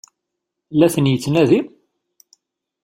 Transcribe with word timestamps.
La 0.79 0.87
ten-yettnadi? 0.93 1.59